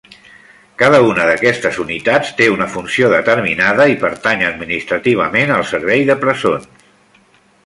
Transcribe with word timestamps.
Cada 0.81 1.01
una 1.09 1.27
d'aquestes 1.29 1.77
unitats 1.83 2.31
té 2.41 2.47
una 2.55 2.67
funció 2.77 3.11
determinada 3.13 3.87
i 3.95 4.01
pertany 4.07 4.43
administrativament 4.49 5.55
al 5.59 5.69
servei 5.75 6.07
de 6.13 6.21
presons. 6.27 6.87